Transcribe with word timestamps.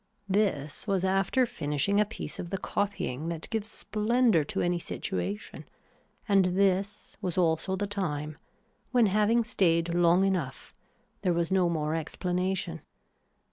This 0.27 0.87
was 0.87 1.05
after 1.05 1.45
finishing 1.45 1.99
a 1.99 2.05
piece 2.05 2.39
of 2.39 2.49
the 2.49 2.57
copying 2.57 3.29
that 3.29 3.47
gives 3.51 3.69
splendor 3.69 4.43
to 4.45 4.59
any 4.61 4.79
situation 4.79 5.63
and 6.27 6.43
this 6.55 7.17
was 7.21 7.37
also 7.37 7.75
the 7.75 7.85
time 7.85 8.39
when 8.91 9.05
having 9.05 9.43
stayed 9.43 9.93
long 9.93 10.23
enough 10.23 10.73
there 11.21 11.33
was 11.33 11.51
no 11.51 11.69
more 11.69 11.93
explanation. 11.93 12.81